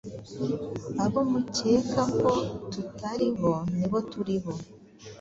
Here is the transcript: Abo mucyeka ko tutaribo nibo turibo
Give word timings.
Abo 1.03 1.21
mucyeka 1.31 2.01
ko 2.21 2.31
tutaribo 2.71 3.51
nibo 3.75 3.97
turibo 4.11 4.53